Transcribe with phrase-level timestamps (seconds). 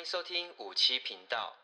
[0.00, 1.59] 欢迎收听五七频道。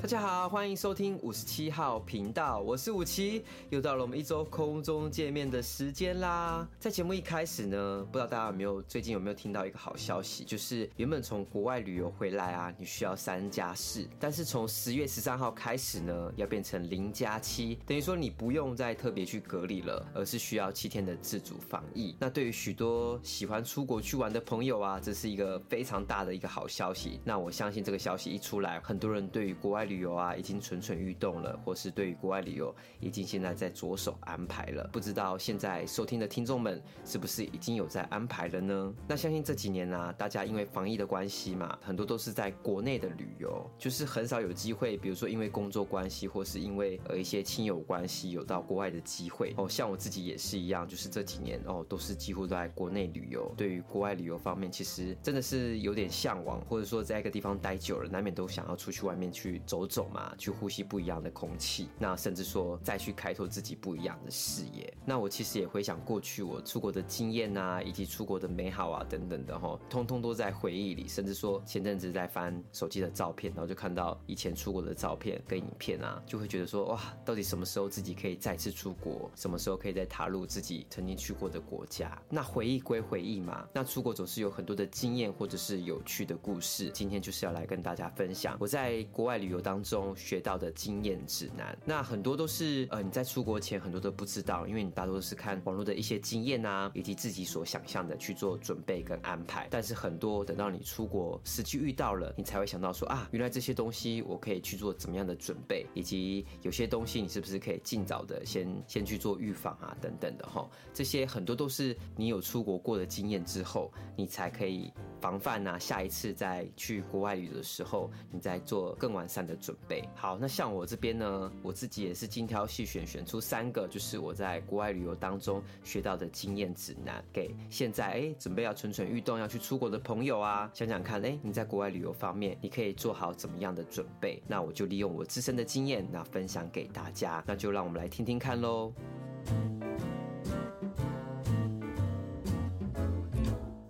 [0.00, 6.66] 大家好，欢迎收听五十七号频道，我是五七，又到了我们一周空中见面的时间啦。
[6.78, 22.14] 在节目一开始呢，不知道大家有没有最近有没有听到一个好消息，就是原本从国外旅游回来啊，你需要三加四，但是从十月十三号开始呢，要变成零加七，等于说你不用再特别去隔离了，而是需要七天的自主防疫。
[22.20, 27.20] 那对于许多喜欢出国去玩的朋友啊，这是一个非常大的一个好消息。
[27.24, 34.88] 那我相信这个消息一出来，很多人对于国外旅游啊，已经蠢蠢欲动了，或是对于国外旅游已经现在在着手安排了。
[34.92, 38.94] 不知道现在收听的听众们是不是已经有在安排了呢？
[39.08, 49.54] 那相信这几年呢、啊，大家因为防疫的关系嘛，很多都是在国内的旅游，就是很少有机会，比如说因为工作关系，或是因为呃一些亲友关系，有到国外的机会。
[49.56, 53.52] 哦，像我自己也是一样，就是这几年哦，都是几乎都在国内旅游。
[53.56, 60.34] 对于国外旅游方面，其实真的是有点向往，或者说在一个地方待久了，难免都想要出去外面去走走走嘛。
[60.38, 64.92] 去呼吸不一样的空气，那甚至说再去开拓自己不一样的视野。
[65.04, 71.08] 那我其实也回想过去我出国的经验啊，以及出国的美好啊等等的哈，通通都在回忆里。
[71.08, 79.28] 甚至说前阵子在翻手机的照片，然后就看到以前出国的照片跟影片啊，就会觉得说哇，到底什么时候自己可以再次出国？
[79.34, 82.20] 什么时候可以再踏入自己曾经去过的国家？
[82.28, 86.90] 那回忆归回忆嘛，那出国总是有很多的经验或者是有趣的故事。
[86.90, 89.98] 今天就是要来跟大家分享我在国外旅游当中。
[90.16, 99.68] 学到的经验指南，那很多都是呃你在出国前很多都不知道，因为你大多都是看网络的一些经验啊，以及自己所想象的去做准备跟安排。
[99.70, 110.68] 但是很多等到你出国实际遇到了，你才会想到说啊，原来这些东西我可以去做怎么样的准备，以及有些东西你是不是可以尽早的先先去做预防啊等等的哈。
[110.92, 120.02] 这些很多都是你有出国过的经验之后，你才可以防范啊，下一次再去国外旅游的时候，你再做更完善的准备。
[120.14, 134.42] 好，那像我这边呢，我自己也是精挑细选，选出三个，就是我在国外旅游当中学到的经验指南，给现在哎准备要蠢蠢欲动要去出国的朋友啊，想想看，哎，你在国外旅游方面，你可以做好怎么样的准备？
[134.46, 138.92] 那我就利用我自身的经验，那分享给大家，那就让我们来听听看喽。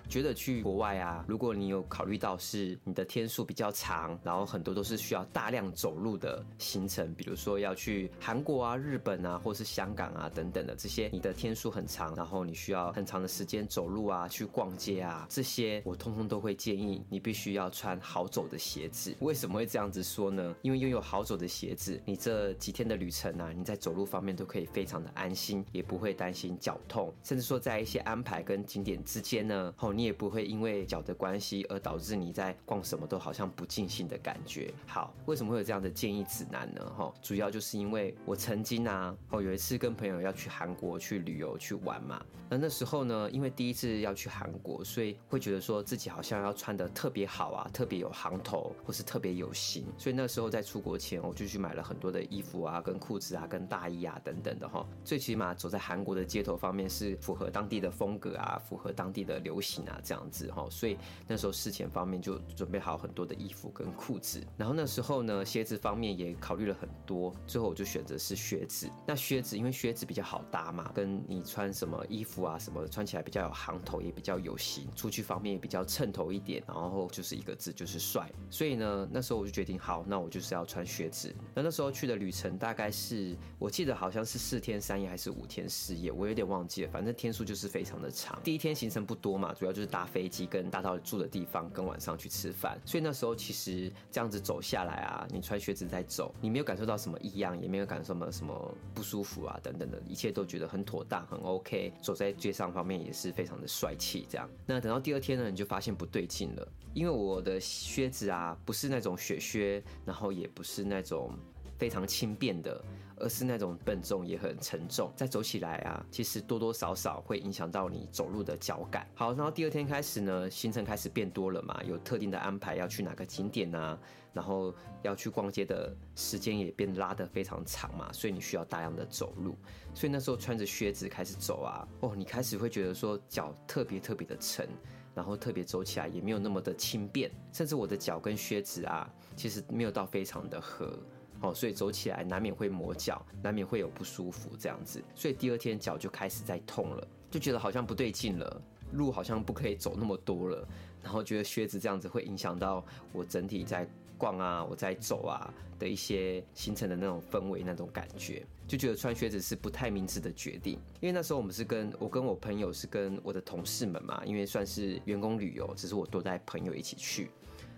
[0.09, 19.15] 觉得去国外啊，如果你有考虑到是你的天数比较长，然后很多都是需要大量走路的行程，比如说要去韩国啊、日本啊，或是香港啊等等的这些，你的天数很长，然后你需要很长的时间走路啊、去逛街啊，这些我通通都会建议你必须要穿好走的鞋子。
[19.21, 20.57] 为什么会这样子说呢？
[20.63, 29.95] 因为拥有好走的鞋子，你这几天的旅程啊，你在走路方面都可以非常的安心，也不会担心脚痛，甚至说在一些安排跟景点之间呢，哦。
[29.99, 34.73] 你也不会因为脚的关系而导致你在逛什么都好像不尽兴的感觉。
[34.87, 36.89] 好，为什么会有这样的建议指南呢？
[36.97, 42.25] 哈，主要就是因为我曾经啊，哦，有一次跟朋友要去韩国去旅游去玩嘛。
[42.49, 49.85] 那那时候呢，因为第一次要去韩国，所以会觉得说自己好像要穿的特别好啊，特别有行头，或是特别有型。
[49.99, 54.87] 所以那时候在出国前，我就去买了很多的衣服啊、跟裤子啊、跟大衣啊等等的哈。
[55.05, 59.85] 最起码走在韩国的街头方面是符合当地的风格啊，符合当地的流行。
[59.89, 68.89] 啊，这样子哈，所以那时候事前方面就准备好很多的衣服跟裤子，然后那时候呢，鞋子方面也考虑了很多，最后我就选择是靴子。
[69.07, 78.31] 那靴子因为靴子比较好搭嘛，跟你穿什么衣服啊什么，穿起来比较有行头，也比较有型，出去方面也比较衬头一点，然后就是一个字就是帅。
[78.51, 81.35] 所以呢，那时候我就决定好，那我就是要穿靴子。
[81.55, 88.39] 那那时候去的旅程大概是我记得好像是四天三夜还是五天四夜，我有点忘记了，反正天数就是非常的长。
[88.43, 89.85] 第一天行程不多嘛，主要就。
[89.85, 92.77] 是搭飞机跟搭到住的地方，跟晚上去吃饭。
[92.85, 101.93] 所以那时候其实这样子走下来啊，你穿靴子在走，你没有感受到什么异样，也没有感受什么什么不舒服啊等等的，一切都觉得很妥当，很 OK。
[102.03, 104.27] 走在街上方面也是非常的帅气。
[104.29, 111.31] 这样，那等到第二天呢，你就发现不对劲了，因为我的靴子啊，不是那种雪靴，然后也不是那种。
[111.79, 112.85] 非常轻便的，
[113.21, 119.07] 而是那种笨重也很沉重，再走起来啊，其实多多少少会影响到你走路的脚感。
[119.15, 123.99] 好，然后第二天开始呢，行程开始变多了嘛，有特定的安排要去哪个景点啊，
[124.33, 129.57] 然后要去逛街的时间也变拉得非常长嘛，所以你需要大量的走路。
[129.95, 134.69] 所以那时候穿着靴子开始走啊，哦，你开始会觉得说脚特别特别的沉，
[135.15, 140.99] 然后特别走起来也没有那么的轻便，甚至我的脚跟靴子啊，其实没有到非常的合。
[141.41, 148.63] 哦，所以走起来难免会磨脚，难免会有不舒服这样子，所以第二天脚就开始在痛了，就觉得好像不对劲了，
[148.93, 150.67] 路好像不可以走那么多了。
[151.01, 153.89] 然后觉得靴子这样子会影响到我整体在
[154.19, 155.49] 逛啊，我在走啊
[155.79, 160.73] 的一些形成的那种氛围，那种感觉，就觉得穿靴子是不太明智的决定。
[161.01, 167.31] 因为那时候我们是跟我跟我朋友是跟我的同事们嘛，因为算是员工旅游，只是我都带朋友一起去，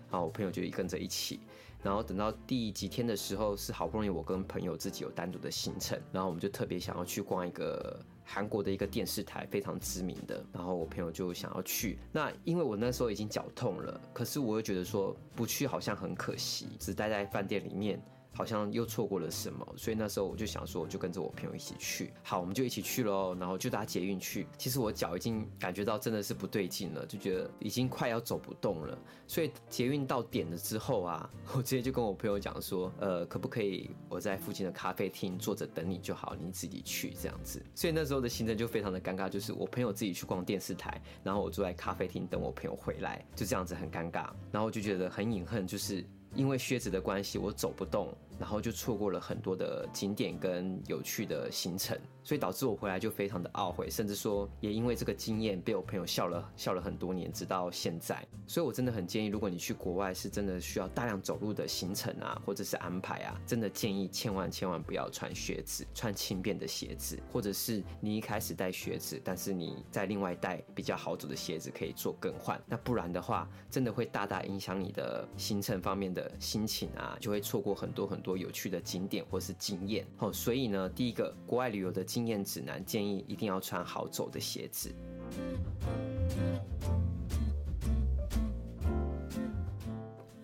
[0.09, 1.39] 然后我朋友就跟着一起。
[1.83, 10.45] 然后等到第几天的时候，是好不容易我跟朋友自己有单独的行程，然后我们就特别想要去逛一个韩国的一个电视台，非常知名的。
[10.53, 18.01] 然后我朋友就想要去，那因为我那时候已经脚痛了，可是我又觉得说不去好像很可惜，只待在饭店里面。
[18.33, 22.13] 好像又错过了什么，所以那时候我就想说，我就跟着我朋友一起去。
[22.23, 24.47] 好，我们就一起去喽，然后就搭捷运去。
[24.57, 28.97] 其实我脚已经感觉到真的是不对劲了，就觉得已经快要走不动了。
[29.27, 37.61] 所以捷运到点了之后啊，我直接就跟我朋友讲说，呃，可不可以我在附近的咖啡厅坐着等你就好，你自己去这样子。
[37.75, 44.29] 所以那时候的行程就非常的尴尬，就是我朋友自己去逛电视台，然后我坐在咖啡厅等我朋友回来，就这样子很尴尬。
[44.51, 48.15] 然后就觉得很隐恨，就是因为靴子的关系，我走不动。
[48.39, 58.25] 然后就错过了很多的景点跟有趣的行程，所以导致我回来就非常的懊悔，甚至说也因为这个经验被我朋友笑了笑了很多年，直到现在。
[58.47, 72.59] 所以我真的很建议，如果你去国外是真的需要大量走路的行程啊，或者是安排啊，真的建议千万千万不要穿靴子，穿轻便的鞋子，或者是你一开始带靴子，但是你在另外带比较好走的鞋子可以做更换。
[72.65, 78.37] 那不然的话，真的会大大影响你的行程方面的的心情啊，就会错过很多很多。
[78.37, 84.93] 有趣的景点或是经验哦，所以呢，第一个国外旅游的经验指南建议一定要穿好走的鞋子。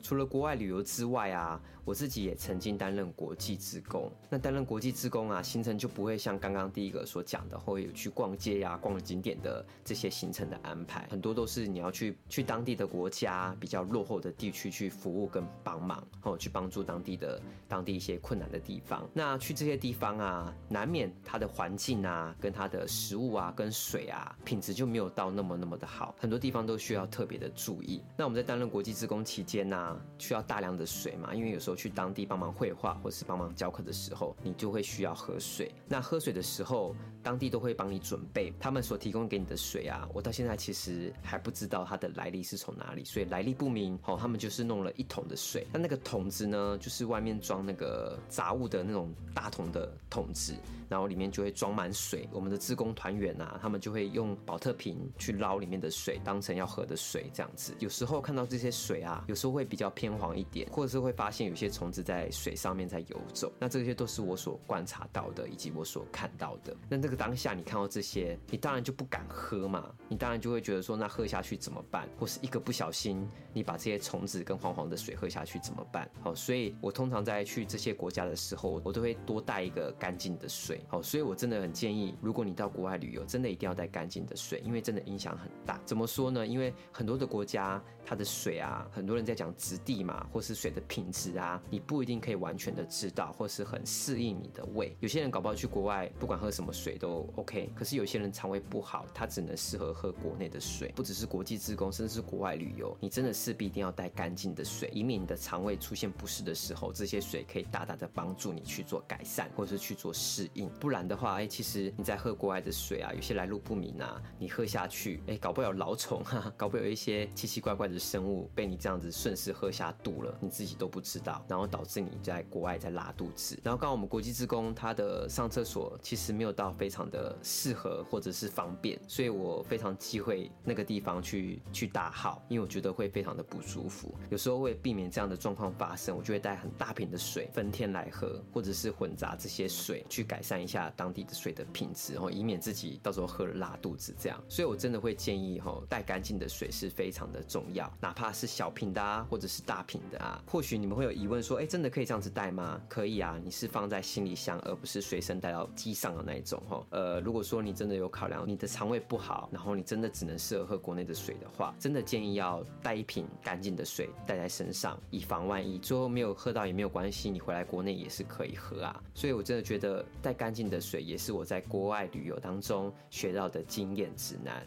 [0.01, 4.11] 除了国外旅游之外啊，我自己也曾经担任国际职工。
[4.29, 11.07] 那担任国际职工啊，行程就不会像刚刚第一个所讲的，会有去逛街呀、啊、逛景点的这些行程的安排。
[11.09, 19.09] 很多都是你要去去当地的国家比较落后的地区去服务跟帮忙，哦，去帮助当地的当地一些困难的地方。
[19.13, 26.13] 那去这些地方啊，难免它的环境啊、跟它的食物啊、跟水啊，品质就没有到那么那么的好。
[26.19, 28.01] 很多地方都需要特别的注意。
[28.17, 35.71] 那我们在担任国际职工期间呢、需要大量的水嘛，因为有时候去当地帮忙绘画或是帮忙教课的时候，你就会需要喝水。
[35.87, 36.95] 那喝水的时候，
[37.27, 40.07] 当地都会帮你准备他们所提供给你的水啊。
[40.13, 43.99] 我到现在其实还不知道它的来历是从哪里，所以来历不明。
[44.05, 50.55] 哦，他们就是弄了一桶的水，那那个桶子呢，就是外面装那个杂物的那种大桶的桶子，
[50.87, 52.29] 然后里面就会装满水。
[52.31, 57.75] 我们的自工团员啊，他们就会用保特瓶去捞里面的水，当成要喝的水这样子。
[57.79, 66.73] 有时候看到这些水啊，有时候会比较偏黄一点，或者是会发现有些虫子在水上面在游走，那这些都是我所观察到的，以及我所看到的。
[66.87, 72.07] 那这个当下你看到这些，你当然就不敢喝嘛，你当然就会觉得说，那喝下去怎么办？
[72.19, 76.09] 或是一个不小心，你把这些虫子跟黄黄的水喝下去怎么办？
[76.21, 80.81] 好，所以我通常在去这些国家的时候，我都会多带一个干净的水。
[80.87, 85.81] 好，所以我真的很建议，如果你到国外旅游，真的一定要带干净的水，因为真的影响很大。
[85.85, 86.45] 怎么说呢？
[86.45, 90.25] 因为很多的国家，它的水啊，很多人在讲质地嘛。
[90.31, 94.95] 或是水的品质啊，你不一定可以完全的知道，或是很适应你的胃。
[94.99, 97.71] 有些人搞不好去国外，不管喝什么水都都 OK。
[97.73, 100.91] 可是有些人肠胃不好，他只能适合喝国内的水。
[100.95, 110.69] 不只是国际志工，甚至是国外旅游，你真的势必一定要带干净的水，以免你的肠胃出现不适的时候，这些水可以大大的帮助你去做改善，或者是去做适应。
[110.79, 120.17] 不然的话，哎，其实你在喝国外的水啊，有些来路不明啊，你喝下去，哎，搞不了老虫，啊，搞不了一些奇奇怪怪的生物被你这样子顺势喝下肚。
[120.21, 123.55] 了，你自己都不知道，然后导致你在国外在拉肚子。
[123.63, 134.13] 然后刚刚我们国际志工他的上厕所其实没有到非常常的适合或者是方便，所以我非常忌讳那个地方去去大号，因为我觉得会非常的不舒服。
[134.31, 144.43] 有时候为避免这样的状况发生，我就会带很大瓶的水分天来喝，或者是混杂这些水去改善一下当地的水的品质，然后以免自己到时候喝了拉肚子这样。
[144.49, 152.81] 所以我真的会建议哈，带干净的水是非常的重要，哪怕是小瓶的啊，或者是大瓶的啊，或许你们会有疑问说，哎，真的可以这样子带吗？
[152.89, 156.76] 可以啊，你是放在行李箱，而不是随身带到机上的那一种哈。
[156.89, 165.77] 呃，如果说你真的有考量你的肠胃不好，然后你真的只能适合喝国内的水的话，真的建议要带一瓶干净的水带在身上，以防万一。
[165.79, 169.03] 最后没有喝到也没有关系，你回来国内也是可以喝啊。
[169.13, 174.65] 所以我真的觉得带干净的水也是我在国外旅游当中学到的经验指南。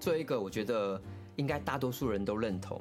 [0.00, 1.00] 最后一个，我觉得
[1.36, 2.78] 应该大多数人都认同，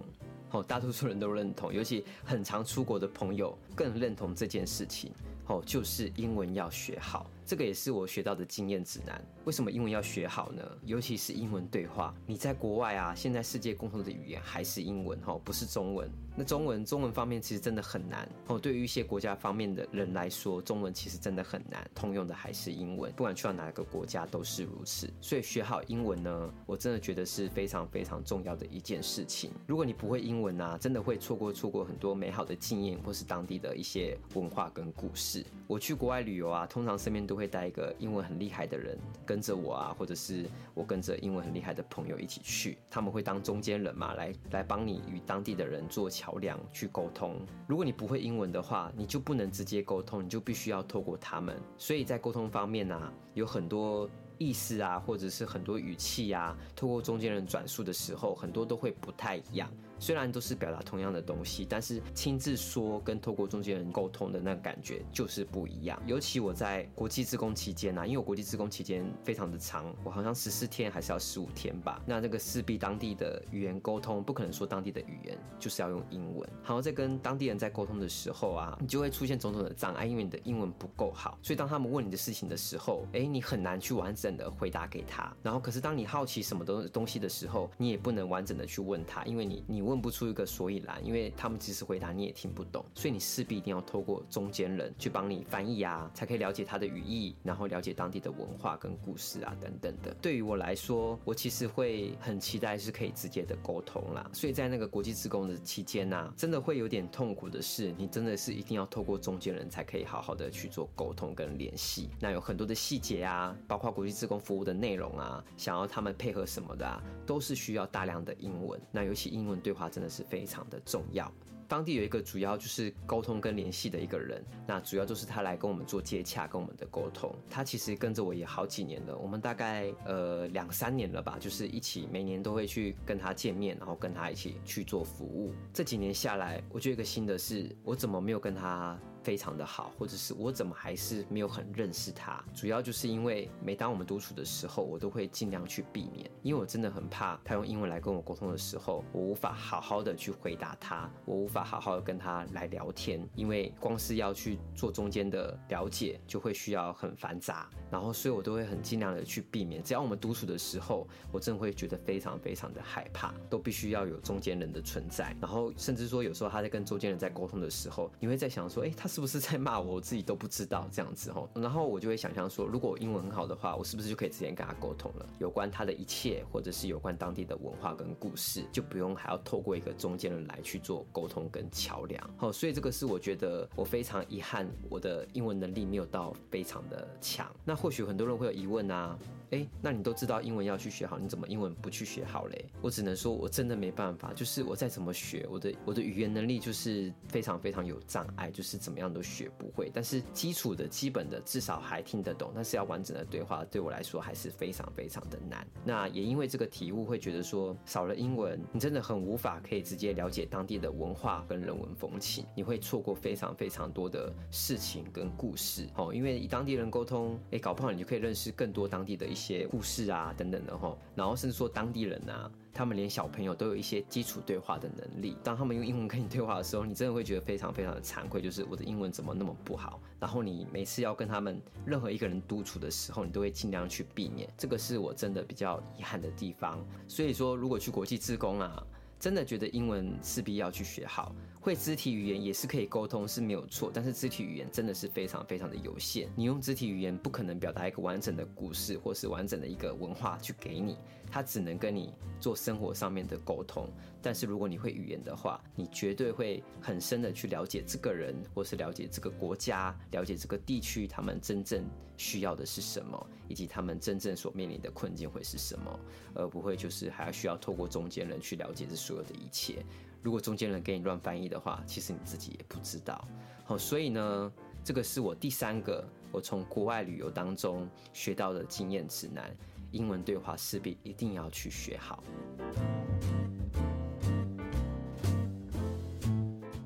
[0.53, 5.11] 哦，大多数人都认同，尤其很常出国的朋友更认同这件事情，
[5.47, 7.25] 哦，就是英文要学好。
[7.45, 9.23] 这个也是我学到的经验指南。
[9.45, 10.63] 为什么英文要学好呢？
[10.85, 16.09] 尤其是英文对话，你在国外啊，现在世界共同的语言还是英文哈，不是中文。
[16.35, 18.57] 那中文，中文方面其实真的很难哦。
[18.57, 23.11] 对于一些国家方面的人来说，中文其实真的很难，通用的还是英文。
[23.11, 25.07] 不管去到哪个国家都是如此。
[25.21, 29.51] 所以学好英文呢，我真的觉得是非常非常重要的一件事情。
[29.67, 35.45] 如果你不会英文啊，真的会错过错过很多美好的经验，或是当地的一些文化跟故事。
[35.67, 47.39] 我去国外旅游啊，通常身边都会带一个英文很厉害的人跟着我啊，或者是我跟着英文很厉害的朋友一起去，他们会当中间人嘛，来来帮你与当地的人做桥梁去沟通。
[47.67, 51.55] 如果你不会英文的话，你就不能直接沟通，你就必须要透过他们。
[51.77, 59.71] 所以在沟通方面呢、有很多意思啊，或者是很多语气啊，透过中间人转述的时候，很多都会不太一样。
[60.03, 65.97] 虽然都是表达同样的东西，但是亲自说跟透过中间人沟通的那个感觉就是不一样。
[66.05, 72.01] 尤其我在国际志工期间呢、啊，因为我国际志工期间非常的长，我好像十四天还是要十五天吧。
[72.05, 76.49] 那这个势必当地的语言沟通，不可能说当地的语言，就是要用英文。
[76.61, 81.39] 好，在跟当地人在沟通的时候啊，你就会出现种种的障碍，因为你的英文不够好。
[81.41, 85.33] 所以当他们问你的事情的时候，哎，你很难去完整的回答给他。
[85.41, 89.92] 然后，可是当你好奇什么东东西的时候，你也不能完整的去问他，因为你你问。
[89.93, 100.11] 问不出一个所以然，因为他们即使回答你也听不懂，所以你势必一定要透过中间人去帮你翻译啊，才可以了解他的语义，然后了解当地的文化跟故事啊等等的。
[100.19, 104.27] 对于我来说，我其实会很期待是可以直接的沟通啦。
[104.33, 112.09] 所以在那个国际职工的期间呢、真的会有点痛苦的是，你真的是一定要透过中间人才可以好好的去做沟通跟联系。
[112.19, 118.81] 那有很多的细节啊，包括国际职工服务的内容啊，想要他们配合什么的啊，都是需要大量的英文。
[118.91, 119.82] 那尤其英文对话。
[119.89, 121.31] 真的是非常的重要。
[121.65, 127.33] 当地有一个主要就是沟通跟联系的一个人，那主要就是他来跟我们做接洽，跟我们的沟通。
[127.49, 135.51] 他其实跟着我也好几年了，我们大概呃两三年了吧，就是一起每年都会去跟他见面，然后跟他一起去做服务。
[135.73, 142.43] 这几年下来，我觉得一个新的是，我怎么没有跟他非常的好，或者是我怎么还是没有很认识他？
[142.53, 159.81] 主要就是因为每当我们独处的时候，我都会尽量去避免，因为我真的很怕他用英文来跟我沟通的时候，我无法好好的去回答他，我无法好好的跟他来聊天，因为光是要去做中间的了解，就会需要很繁杂，然后所以我都会很尽量的去避免。
[159.81, 169.12] 只要我们独处的时候，我真的会觉得非常非常的害怕，都必须要有中间人的存在，然后甚至说有时候他在跟中间人在沟通的时候，你会在想说，哎，他。
[169.13, 169.93] 是不是在骂我？
[169.93, 175.29] 我自己都不知道这样子吼，然后我就会想象说，如果我英文很好的话，我是不是就可以直接跟他沟通了？
[175.37, 182.27] 有关他的一切，或者是有关当地的文化跟故事，就不用还要透过一个中间人来去做沟通跟桥梁。
[182.37, 187.45] 好，所以这个是我觉得我非常遗憾，我的英文能力没有到非常的强。
[187.63, 189.15] 那或许很多人会有疑问啊。
[189.53, 192.65] 哎，那你都知道英文要去学好，你怎么英文不去学好嘞？
[192.81, 199.91] 我只能说，我真的没办法，就是我再怎么学，我的我的语言能力就是非常非常有障碍，就是怎么样都学不会。
[199.93, 205.67] 但是基础的基本的至少还听得懂，但是要完整的对话，对我来说还是非常非常的难。
[205.85, 215.87] 那也因为这个体悟，会觉得说少了英文，你真的很无法可以直接了解当地的文化跟人文风情，你会错过非常非常多的事情跟故事。
[215.95, 219.42] 哦，因为与当地人沟通，哎，搞不好你就可以认识更多当地的一些。
[219.43, 225.35] 些故事啊，等等的齁，然后甚至说当地人啊，他们连小朋友都有一些基础对话的能力。
[225.43, 229.99] 当他们用英文跟你对话的时候，你真的会觉得非常非常的惭愧，就是我的英文怎么那么不好？
[230.19, 234.49] 然后你每次要跟他们任何一个人独处的时候，你都会尽量去避免。
[234.57, 236.83] 这个是我真的比较遗憾的地方。
[237.07, 238.81] 所以说，如果去国际自工啊，
[239.19, 241.35] 真的觉得英文势必要去学好。
[241.63, 246.29] 会肢体语言也是可以沟通是没有错，但是肢体语言真的是非常非常的有限。
[246.35, 250.97] 你用肢体语言不可能表达一个完整的故事，或是完整的一个文化去给你，
[251.31, 253.89] 它只能跟你做生活上面的沟通。
[254.21, 261.85] 但是如果你会语言的话，你绝对会很深的去了解这个人，或是了解这个国家，了解这个地区，他们真正
[262.17, 265.97] 需要的是什么，以及他们真正所面临的困境会是什么，
[266.33, 269.81] 而不会就是还要需要透过中间人去了解这所有的一切。
[270.23, 273.27] 如果中间人给你乱翻译的话，其实你自己也不知道。
[273.65, 274.51] 好，所以呢，
[274.81, 279.53] 这个是我第三个我从国外旅游当中学到的经验指南：
[279.91, 282.23] 英文对话势必一定要去学好。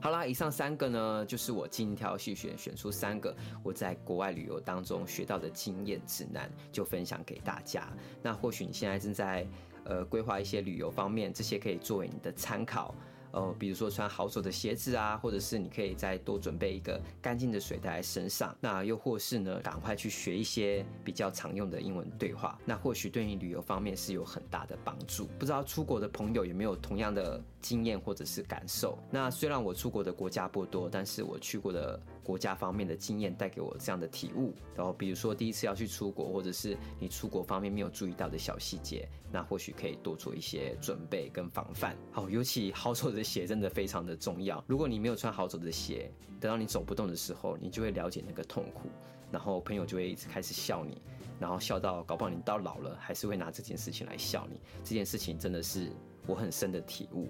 [0.02, 7.88] 好啦，以上三个呢，就是我精挑细选选出三个我在国外旅游当中学到的经验指南，就分享给大家。
[8.24, 9.46] 那或许你现在正在
[9.84, 12.96] 呃规划一些旅游方面，这些可以作为你的参考。
[13.38, 18.56] 呃，比如说穿好走的鞋子啊，或者是你可以再多准备一个干净的水袋在身上。
[18.60, 25.28] 那又或是呢，赶快去学一些比较常用的英文对话，那或许对你旅游方面是有很大的帮助。
[25.38, 28.98] 不知道出国的朋友有没有同样的经验或者是感受？
[29.12, 34.54] 那虽然我出国的国家不多，但是我去过的国家方面的经验带给我这样的体悟。
[34.76, 41.96] 然后比如说第一次要去出国，或者是你出国方面没有注意到的小细节，那或许可以多做一些准备跟防范。
[42.12, 44.62] 好，尤其好走的鞋真的非常的重要。
[44.68, 48.90] 如果你没有穿好走的鞋，等到你走不动的时候，你就会了解那个痛苦，
[49.32, 51.02] 然后朋友就会一直开始笑你，
[51.40, 54.60] 然后笑到搞不好你到老了还是会拿这件事情来笑你。
[54.84, 55.90] 这件事情真的是
[56.26, 57.30] 我很深的体悟。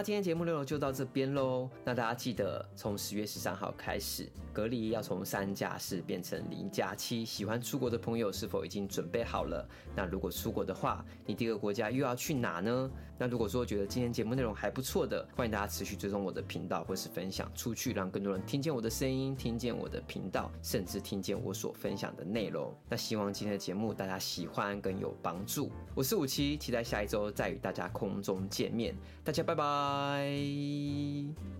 [0.00, 1.68] 好啦，今天节目内容就到这边喽。
[1.84, 7.22] 那大家记得从十月十三号开始，隔离要从三加四变成零加七。
[7.22, 9.68] 喜欢出国的朋友是否已经准备好了？
[9.94, 12.90] 那如果出国的话，你第二个国家又要去哪呢？
[13.18, 22.74] 那如果说觉得今天节目内容还不错的，欢迎大家持续追踪我的频道，或是分享出去，让更多人听见我的声音，听见我的频道，甚至听见我所分享的内容。
[22.88, 25.70] 那希望今天的节目大家喜欢跟有帮助。
[25.94, 28.96] 我是五七，期待下一周再与大家空中见面。
[29.22, 31.59] 大家拜拜拜。